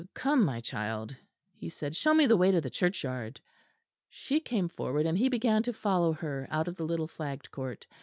"Come, 0.15 0.43
my 0.43 0.61
child," 0.61 1.15
he 1.53 1.69
said, 1.69 1.95
"show 1.95 2.15
me 2.15 2.25
the 2.25 2.35
way 2.35 2.49
to 2.49 2.59
the 2.59 2.71
churchyard." 2.71 3.39
She 4.09 4.39
came 4.39 4.67
forward, 4.67 5.05
and 5.05 5.15
he 5.15 5.29
began 5.29 5.61
to 5.61 5.73
follow 5.73 6.11
her 6.13 6.47
out 6.49 6.67
of 6.67 6.75
the 6.77 6.85
little 6.85 7.07
flagged 7.07 7.51
court. 7.51 7.85